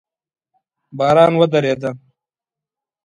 [0.97, 1.91] باران ودرېده